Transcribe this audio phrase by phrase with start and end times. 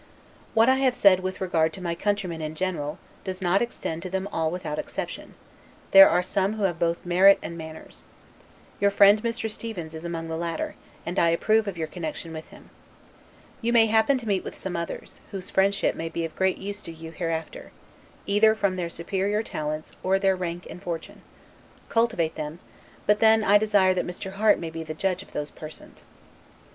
[0.55, 4.09] What I have said with regard to my countrymen in general, does not extend to
[4.09, 5.35] them all without exception;
[5.91, 8.03] there are some who have both merit and manners.
[8.79, 9.47] Your friend, Mr.
[9.47, 10.73] Stevens, is among the latter;
[11.05, 12.71] and I approve of your connection with him.
[13.61, 16.81] You may happen to meet with some others, whose friendship may be of great use
[16.81, 17.71] to you hereafter,
[18.25, 21.21] either from their superior talents, or their rank and fortune;
[21.89, 22.57] cultivate them;
[23.05, 24.31] but then I desire that Mr.
[24.33, 26.05] Harte may be the judge of those persons.